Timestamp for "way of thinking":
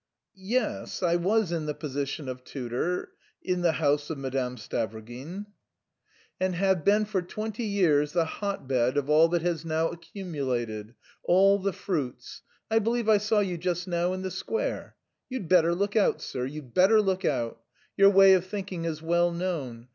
18.09-18.85